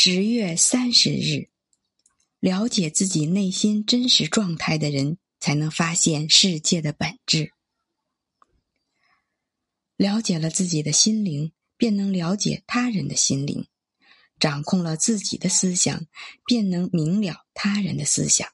[0.00, 1.48] 十月三十日，
[2.38, 7.52] 了解自己内心真实状态的人，才能发现世界的本质。
[9.96, 13.64] 了解了自己的心灵，便能了解他人的心灵；
[14.38, 16.06] 掌控了自己的思想，
[16.46, 18.48] 便能明了他人的思想。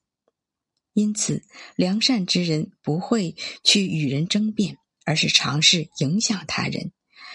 [0.94, 1.44] 因此，
[1.76, 6.92] 良善之人不会去与人争辩，而是尝试影响他人，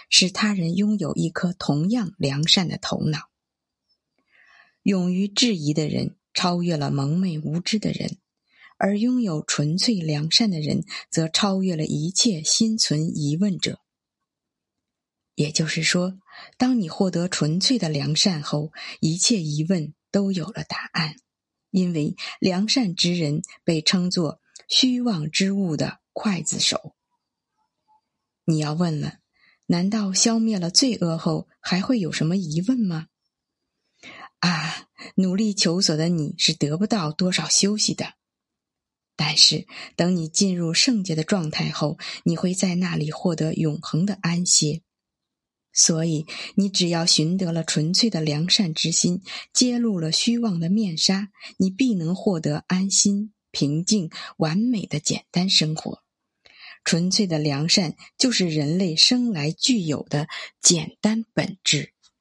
[0.09, 3.28] 使他人拥有一颗同样良善的头脑。
[4.83, 8.17] 勇于质疑的人，超越了蒙昧无知的人；
[8.77, 13.79] 而拥有纯粹良善的人，则超越了一切心存疑问者。
[15.35, 16.19] 也就是说，
[16.57, 21.15] 当你获得纯粹的良善后，一切疑问都有了答案。
[21.71, 26.95] 因为良善之人被称作虚妄之物的刽子手。
[28.45, 29.19] 你要问了：
[29.67, 33.07] 难道消灭了罪恶后，还会有什么疑问吗？
[34.39, 38.13] 啊，努力求索的你是得不到多少休息的。
[39.15, 44.81] 但是，等你进入圣洁的状态后，你会在那里获得永恒的安歇。
[45.73, 49.21] 所以，你只要寻得了纯粹的良善之心，
[49.53, 56.01] 揭露了虚妄的面纱，你必能获得安心、平静、完美的简单生活。
[56.85, 60.27] 纯粹的良善就是人类生来具有的
[60.61, 61.93] 简单本质。